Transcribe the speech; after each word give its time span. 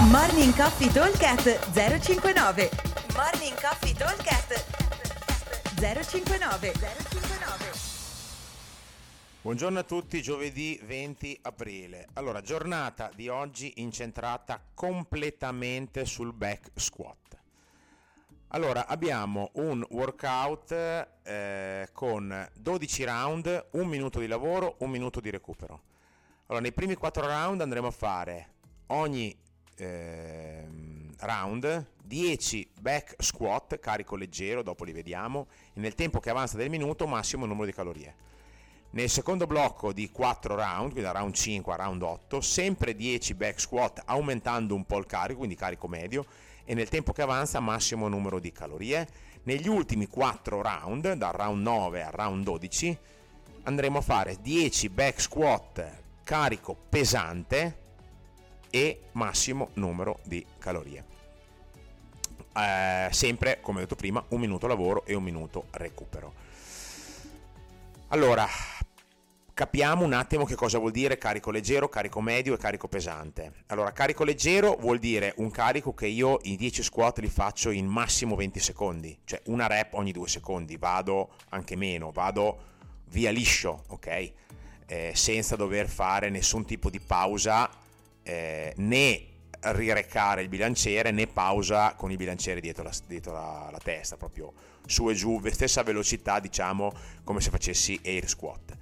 Morning 0.00 0.54
Coffee 0.54 0.92
Talkcast 0.92 1.72
059 1.72 2.70
Morning 3.16 3.60
Coffee 3.60 3.92
Talkcast 3.92 4.64
059 5.74 6.72
059 6.72 7.72
Buongiorno 9.42 9.80
a 9.80 9.82
tutti, 9.82 10.22
giovedì 10.22 10.80
20 10.84 11.40
aprile. 11.42 12.06
Allora, 12.12 12.40
giornata 12.42 13.10
di 13.12 13.28
oggi 13.28 13.72
incentrata 13.78 14.62
completamente 14.72 16.04
sul 16.04 16.32
back 16.32 16.70
squat. 16.76 17.36
Allora, 18.50 18.86
abbiamo 18.86 19.50
un 19.54 19.84
workout 19.90 21.08
eh, 21.24 21.88
con 21.92 22.48
12 22.54 23.04
round, 23.04 23.66
un 23.72 23.88
minuto 23.88 24.20
di 24.20 24.28
lavoro, 24.28 24.76
un 24.78 24.90
minuto 24.90 25.18
di 25.18 25.30
recupero. 25.30 25.82
Allora, 26.46 26.62
nei 26.62 26.72
primi 26.72 26.94
4 26.94 27.26
round 27.26 27.60
andremo 27.60 27.88
a 27.88 27.90
fare 27.90 28.52
ogni 28.90 29.36
eh, 29.78 30.66
round 31.20 31.86
10 32.04 32.70
back 32.80 33.22
squat, 33.22 33.78
carico 33.78 34.16
leggero, 34.16 34.62
dopo 34.62 34.84
li 34.84 34.92
vediamo, 34.92 35.46
e 35.74 35.80
nel 35.80 35.94
tempo 35.94 36.20
che 36.20 36.30
avanza 36.30 36.56
del 36.56 36.70
minuto 36.70 37.06
massimo 37.06 37.46
numero 37.46 37.66
di 37.66 37.72
calorie. 37.72 38.14
Nel 38.90 39.10
secondo 39.10 39.46
blocco 39.46 39.92
di 39.92 40.10
4 40.10 40.54
round, 40.54 40.92
quindi 40.92 41.02
da 41.02 41.12
round 41.12 41.34
5 41.34 41.72
a 41.72 41.76
round 41.76 42.02
8, 42.02 42.40
sempre 42.40 42.94
10 42.94 43.34
back 43.34 43.60
squat 43.60 44.02
aumentando 44.06 44.74
un 44.74 44.84
po' 44.86 44.98
il 44.98 45.06
carico, 45.06 45.38
quindi 45.38 45.56
carico 45.56 45.88
medio, 45.88 46.24
e 46.64 46.74
nel 46.74 46.88
tempo 46.88 47.12
che 47.12 47.22
avanza 47.22 47.60
massimo 47.60 48.08
numero 48.08 48.38
di 48.40 48.50
calorie. 48.50 49.06
Negli 49.42 49.68
ultimi 49.68 50.06
4 50.06 50.62
round, 50.62 51.12
dal 51.12 51.32
round 51.32 51.62
9 51.62 52.02
al 52.02 52.12
round 52.12 52.44
12, 52.44 52.98
andremo 53.64 53.98
a 53.98 54.02
fare 54.02 54.38
10 54.40 54.88
back 54.88 55.20
squat 55.20 56.02
carico 56.24 56.76
pesante 56.88 57.86
e 58.70 59.00
massimo 59.12 59.70
numero 59.74 60.20
di 60.24 60.44
calorie. 60.58 61.04
Eh, 62.54 63.08
sempre, 63.12 63.60
come 63.60 63.78
ho 63.78 63.80
detto 63.82 63.94
prima, 63.94 64.24
un 64.28 64.40
minuto 64.40 64.66
lavoro 64.66 65.04
e 65.04 65.14
un 65.14 65.22
minuto 65.22 65.66
recupero. 65.72 66.46
Allora, 68.08 68.48
capiamo 69.58 70.04
un 70.04 70.12
attimo 70.12 70.44
che 70.44 70.54
cosa 70.54 70.78
vuol 70.78 70.92
dire 70.92 71.18
carico 71.18 71.50
leggero, 71.50 71.88
carico 71.88 72.20
medio 72.20 72.54
e 72.54 72.58
carico 72.58 72.88
pesante. 72.88 73.52
Allora, 73.66 73.92
carico 73.92 74.24
leggero 74.24 74.76
vuol 74.80 74.98
dire 74.98 75.34
un 75.36 75.50
carico 75.50 75.94
che 75.94 76.06
io 76.06 76.38
i 76.42 76.56
10 76.56 76.82
squat 76.82 77.18
li 77.18 77.28
faccio 77.28 77.70
in 77.70 77.86
massimo 77.86 78.34
20 78.34 78.60
secondi, 78.60 79.18
cioè 79.24 79.40
una 79.46 79.66
rep 79.66 79.94
ogni 79.94 80.12
2 80.12 80.28
secondi, 80.28 80.76
vado 80.76 81.30
anche 81.50 81.76
meno, 81.76 82.10
vado 82.10 82.58
via 83.10 83.30
liscio, 83.30 83.84
ok? 83.88 84.32
Eh, 84.86 85.12
senza 85.14 85.54
dover 85.54 85.88
fare 85.88 86.30
nessun 86.30 86.64
tipo 86.64 86.88
di 86.88 86.98
pausa 86.98 87.68
eh, 88.28 88.72
né 88.76 89.22
rirecare 89.60 90.42
il 90.42 90.48
bilanciere 90.48 91.10
né 91.10 91.26
pausa 91.26 91.94
con 91.96 92.10
il 92.10 92.16
bilanciere 92.16 92.60
dietro 92.60 92.84
la, 92.84 92.92
dietro 93.06 93.32
la, 93.32 93.68
la 93.72 93.78
testa, 93.82 94.16
proprio 94.16 94.52
su 94.86 95.08
e 95.10 95.14
giù, 95.14 95.40
stessa 95.50 95.82
velocità 95.82 96.38
diciamo 96.38 96.92
come 97.24 97.40
se 97.40 97.50
facessi 97.50 97.98
air 98.04 98.28
squat. 98.28 98.76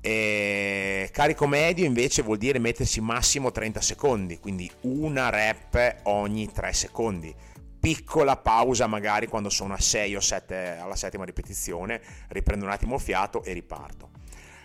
E 0.00 1.08
carico 1.12 1.46
medio 1.46 1.84
invece 1.84 2.22
vuol 2.22 2.38
dire 2.38 2.58
mettersi 2.58 3.00
massimo 3.00 3.52
30 3.52 3.80
secondi, 3.80 4.38
quindi 4.38 4.70
una 4.82 5.30
rep 5.30 6.00
ogni 6.04 6.50
3 6.50 6.72
secondi. 6.72 7.34
Piccola 7.78 8.36
pausa 8.36 8.86
magari 8.86 9.26
quando 9.26 9.48
sono 9.48 9.74
a 9.74 9.80
6 9.80 10.14
o 10.16 10.20
7 10.20 10.78
alla 10.80 10.94
settima 10.94 11.24
ripetizione, 11.24 12.00
riprendo 12.28 12.64
un 12.64 12.70
attimo 12.70 12.96
il 12.96 13.00
fiato 13.00 13.42
e 13.42 13.52
riparto. 13.52 14.10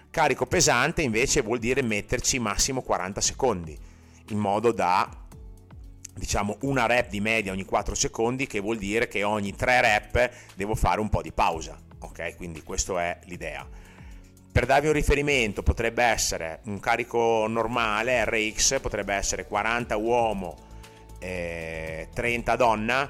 Carico 0.09 0.45
pesante 0.45 1.02
invece 1.02 1.41
vuol 1.41 1.59
dire 1.59 1.81
metterci 1.81 2.39
massimo 2.39 2.81
40 2.81 3.21
secondi 3.21 3.77
in 4.30 4.38
modo 4.38 4.72
da 4.72 5.09
diciamo 6.14 6.58
una 6.61 6.86
rep 6.88 7.09
di 7.09 7.22
media 7.22 7.52
ogni 7.52 7.66
4 7.66 7.94
secondi 7.94 8.47
che 8.47 8.59
vuol 8.59 8.78
dire 8.78 9.08
che 9.08 9.23
ogni 9.23 9.56
3 9.56 9.81
rep 9.81 10.31
devo 10.56 10.75
fare 10.75 10.99
un 10.99 11.10
po' 11.10 11.21
di 11.21 11.32
pausa 11.32 11.86
ok? 11.99 12.36
Quindi 12.36 12.64
questa 12.64 13.02
è 13.02 13.20
l'idea. 13.26 13.67
Per 14.52 14.66
darvi 14.66 14.87
un 14.87 14.93
riferimento 14.93 15.61
potrebbe 15.61 16.04
essere 16.04 16.61
un 16.66 16.80
carico 16.80 17.45
normale 17.48 18.26
RX 18.26 18.80
potrebbe 18.82 19.14
essere 19.14 19.45
40 19.45 19.95
uomo 19.98 20.55
eh, 21.20 22.10
30 22.11 22.55
donna 22.55 23.08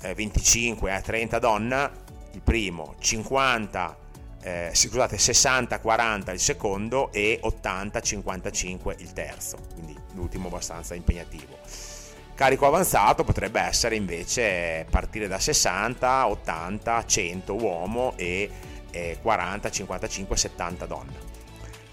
eh, 0.00 0.14
25 0.14 0.96
eh, 0.96 1.00
30 1.02 1.38
donna 1.38 1.92
il 2.32 2.40
primo 2.40 2.94
50 2.98 3.98
eh, 4.44 4.70
scusate 4.74 5.16
60-40 5.16 6.32
il 6.32 6.38
secondo 6.38 7.10
e 7.12 7.40
80-55 7.42 8.94
il 8.98 9.12
terzo, 9.14 9.56
quindi 9.72 9.96
l'ultimo 10.12 10.48
abbastanza 10.48 10.94
impegnativo. 10.94 11.56
Carico 12.34 12.66
avanzato 12.66 13.24
potrebbe 13.24 13.60
essere 13.60 13.96
invece 13.96 14.86
partire 14.90 15.28
da 15.28 15.38
60, 15.38 16.28
80, 16.28 17.06
100 17.06 17.54
uomo 17.54 18.12
e 18.16 18.50
eh, 18.90 19.18
40, 19.22 19.70
55, 19.70 20.36
70 20.36 20.86
donna. 20.86 21.32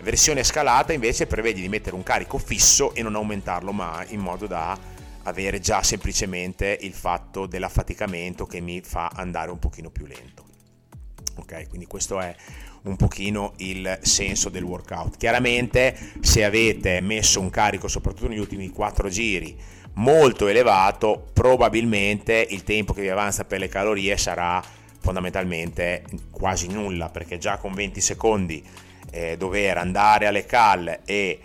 Versione 0.02 0.44
scalata 0.44 0.92
invece 0.94 1.28
prevede 1.28 1.62
di 1.62 1.70
mettere 1.70 1.96
un 1.96 2.04
carico 2.04 2.38
fisso 2.38 2.94
e 2.94 3.02
non 3.02 3.16
aumentarlo 3.16 3.72
mai 3.72 4.08
in 4.14 4.20
modo 4.20 4.48
da 4.48 4.78
avere 5.24 5.60
già 5.60 5.84
semplicemente 5.84 6.78
il 6.82 6.94
fatto 6.94 7.46
dell'affaticamento 7.46 8.46
che 8.46 8.60
mi 8.60 8.82
fa 8.82 9.12
andare 9.14 9.52
un 9.52 9.60
pochino 9.60 9.92
più 9.92 10.08
lento 10.08 10.51
ok? 11.52 11.68
Quindi 11.68 11.86
questo 11.86 12.20
è 12.20 12.34
un 12.84 12.96
pochino 12.96 13.54
il 13.58 14.00
senso 14.02 14.50
del 14.50 14.64
workout. 14.64 15.18
Chiaramente 15.18 15.96
se 16.22 16.44
avete 16.44 17.02
messo 17.02 17.40
un 17.40 17.50
carico 17.50 17.88
soprattutto 17.88 18.30
negli 18.30 18.40
ultimi 18.40 18.70
4 18.70 19.10
giri 19.10 19.58
molto 19.94 20.48
elevato, 20.48 21.28
probabilmente 21.34 22.48
il 22.50 22.64
tempo 22.64 22.94
che 22.94 23.02
vi 23.02 23.10
avanza 23.10 23.44
per 23.44 23.60
le 23.60 23.68
calorie 23.68 24.18
sarà 24.18 24.64
fondamentalmente 25.00 26.04
quasi 26.30 26.68
nulla, 26.68 27.10
perché 27.10 27.38
già 27.38 27.58
con 27.58 27.74
20 27.74 28.00
secondi 28.00 28.64
eh, 29.12 29.36
dover 29.36 29.78
andare 29.78 30.28
alle 30.28 30.46
cal 30.46 31.00
e 31.06 31.40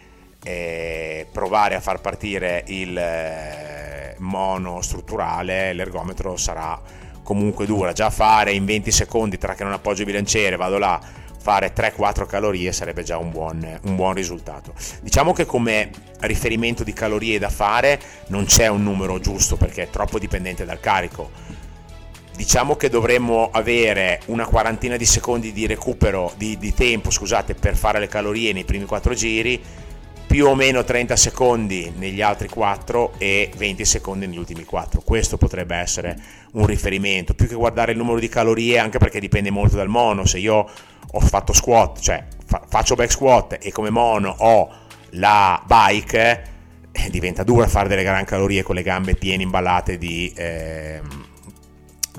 eh, 0.45 1.27
provare 1.33 1.75
a 1.75 1.81
far 1.81 2.01
partire 2.01 2.63
il 2.69 2.97
eh, 2.97 4.15
mono 4.19 4.81
strutturale, 4.81 5.73
l'ergometro 5.73 6.37
sarà 6.37 6.81
comunque 7.27 7.67
dura, 7.67 7.93
già 7.93 8.09
fare 8.09 8.53
in 8.53 8.65
20 8.65 8.93
secondi 8.93 9.37
tra 9.37 9.55
che 9.55 9.65
non 9.65 9.73
appoggio 9.73 10.03
il 10.03 10.07
bilanciere, 10.07 10.55
vado 10.55 10.79
là, 10.79 11.01
fare 11.37 11.73
3-4 11.75 12.25
calorie 12.25 12.71
sarebbe 12.71 13.03
già 13.03 13.19
un 13.19 13.33
buon, 13.33 13.81
un 13.83 13.97
buon 13.97 14.15
risultato. 14.15 14.73
Diciamo 15.03 15.33
che 15.33 15.45
come 15.45 15.91
riferimento 16.21 16.85
di 16.85 16.93
calorie 16.93 17.41
da 17.41 17.51
fare 17.51 18.01
non 18.29 18.45
c'è 18.45 18.69
un 18.69 18.85
numero 18.85 19.19
giusto 19.19 19.57
perché 19.57 19.83
è 19.83 19.91
troppo 19.91 20.21
dipendente 20.21 20.65
dal 20.65 20.79
carico. 20.79 21.31
Diciamo 22.37 22.77
che 22.77 22.89
dovremmo 22.89 23.51
avere 23.51 24.21
una 24.27 24.47
quarantina 24.47 24.97
di 24.97 25.07
secondi 25.07 25.53
di 25.53 25.67
recupero 25.67 26.33
di, 26.37 26.57
di 26.59 26.73
tempo, 26.75 27.11
scusate, 27.11 27.55
per 27.55 27.75
fare 27.75 27.99
le 27.99 28.07
calorie 28.07 28.53
nei 28.53 28.65
primi 28.65 28.85
4 28.85 29.15
giri 29.15 29.61
più 30.37 30.49
o 30.49 30.55
meno 30.55 30.85
30 30.85 31.17
secondi 31.17 31.91
negli 31.97 32.21
altri 32.21 32.47
4 32.47 33.15
e 33.17 33.51
20 33.57 33.87
secondi 33.87 34.27
negli 34.27 34.37
ultimi 34.37 34.65
4. 34.65 35.01
Questo 35.01 35.39
potrebbe 35.39 35.77
essere 35.77 36.15
un 36.53 36.67
riferimento, 36.67 37.33
più 37.33 37.49
che 37.49 37.55
guardare 37.55 37.93
il 37.93 37.97
numero 37.97 38.19
di 38.19 38.29
calorie, 38.29 38.79
anche 38.79 38.99
perché 38.99 39.19
dipende 39.19 39.49
molto 39.49 39.77
dal 39.77 39.89
mono. 39.89 40.27
Se 40.27 40.37
io 40.37 40.69
ho 41.11 41.21
fatto 41.21 41.55
squat, 41.55 42.01
cioè 42.01 42.23
fa- 42.45 42.63
faccio 42.69 42.97
back 42.97 43.11
squat 43.13 43.57
e 43.63 43.73
come 43.73 43.89
mono 43.89 44.35
ho 44.37 44.71
la 45.13 45.63
bike, 45.67 46.43
eh, 46.93 47.09
diventa 47.09 47.43
dura 47.43 47.67
fare 47.67 47.89
delle 47.89 48.03
gran 48.03 48.27
calorie 48.27 48.63
con 48.63 48.75
le 48.75 48.83
gambe 48.83 49.15
piene 49.15 49.43
imballate 49.43 49.97
di, 49.97 50.31
eh, 50.37 51.01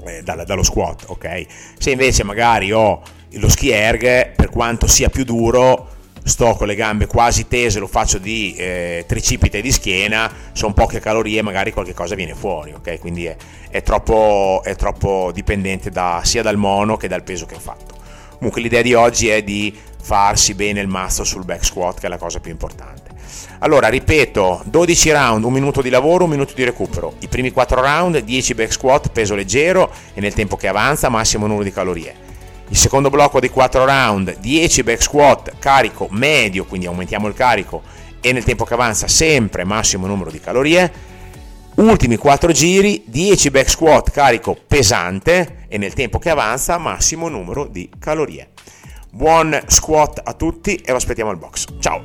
eh, 0.07 0.23
dallo 0.23 0.63
squat, 0.63 1.03
ok? 1.05 1.45
Se 1.77 1.91
invece 1.91 2.23
magari 2.23 2.71
ho 2.71 2.99
lo 3.33 3.47
ski 3.47 3.69
erg, 3.69 4.31
per 4.33 4.49
quanto 4.49 4.87
sia 4.87 5.09
più 5.09 5.23
duro, 5.23 5.96
sto 6.27 6.55
con 6.55 6.67
le 6.67 6.75
gambe 6.75 7.07
quasi 7.07 7.47
tese, 7.47 7.79
lo 7.79 7.87
faccio 7.87 8.17
di 8.17 8.53
eh, 8.57 9.05
tricipite 9.07 9.59
e 9.59 9.61
di 9.61 9.71
schiena, 9.71 10.31
sono 10.51 10.73
poche 10.73 10.99
calorie, 10.99 11.41
magari 11.41 11.71
qualche 11.71 11.93
cosa 11.93 12.15
viene 12.15 12.35
fuori, 12.35 12.73
ok? 12.73 12.99
Quindi 12.99 13.25
è, 13.25 13.35
è, 13.69 13.81
troppo, 13.81 14.61
è 14.63 14.75
troppo, 14.75 15.31
dipendente 15.33 15.89
da, 15.89 16.19
sia 16.23 16.41
dal 16.41 16.57
mono 16.57 16.97
che 16.97 17.07
dal 17.07 17.23
peso 17.23 17.45
che 17.45 17.55
ho 17.55 17.59
fatto. 17.59 17.95
Comunque 18.37 18.61
l'idea 18.61 18.81
di 18.81 18.93
oggi 18.93 19.29
è 19.29 19.41
di 19.41 19.73
farsi 19.99 20.53
bene 20.53 20.81
il 20.81 20.87
mazzo 20.87 21.23
sul 21.23 21.45
back 21.45 21.63
squat, 21.63 21.99
che 21.99 22.07
è 22.07 22.09
la 22.09 22.17
cosa 22.17 22.39
più 22.39 22.51
importante. 22.51 23.15
Allora, 23.59 23.87
ripeto, 23.87 24.63
12 24.65 25.11
round, 25.11 25.43
un 25.45 25.53
minuto 25.53 25.81
di 25.81 25.89
lavoro, 25.89 26.25
un 26.25 26.29
minuto 26.29 26.53
di 26.53 26.63
recupero. 26.63 27.15
I 27.19 27.27
primi 27.29 27.51
4 27.51 27.81
round, 27.81 28.19
10 28.19 28.53
back 28.53 28.71
squat, 28.71 29.09
peso 29.11 29.33
leggero 29.33 29.91
e 30.13 30.19
nel 30.19 30.33
tempo 30.33 30.57
che 30.57 30.67
avanza 30.67 31.09
massimo 31.09 31.47
numero 31.47 31.63
di 31.63 31.71
calorie 31.71 32.25
il 32.69 32.77
secondo 32.77 33.09
blocco 33.09 33.39
di 33.39 33.49
4 33.49 33.85
round 33.85 34.39
10 34.39 34.83
back 34.83 35.01
squat 35.01 35.53
carico 35.57 36.07
medio 36.11 36.65
quindi 36.65 36.85
aumentiamo 36.85 37.27
il 37.27 37.33
carico 37.33 37.81
e 38.19 38.33
nel 38.33 38.43
tempo 38.43 38.65
che 38.65 38.73
avanza 38.73 39.07
sempre 39.07 39.63
massimo 39.63 40.07
numero 40.07 40.31
di 40.31 40.39
calorie. 40.39 40.91
Ultimi 41.75 42.17
4 42.17 42.51
giri 42.51 43.03
10 43.05 43.51
back 43.51 43.69
squat 43.69 44.11
carico 44.11 44.57
pesante 44.67 45.65
e 45.67 45.77
nel 45.77 45.93
tempo 45.93 46.19
che 46.19 46.29
avanza 46.29 46.77
massimo 46.77 47.29
numero 47.29 47.65
di 47.65 47.89
calorie. 47.99 48.49
Buon 49.11 49.57
squat 49.67 50.21
a 50.23 50.33
tutti 50.33 50.75
e 50.75 50.91
lo 50.91 50.97
aspettiamo 50.97 51.29
al 51.29 51.37
box. 51.37 51.65
Ciao! 51.79 52.03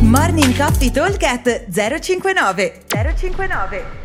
Morning 0.00 0.56
Coffee 0.56 0.90
Talk 0.90 1.66
059 2.00 2.82
059 2.88 4.03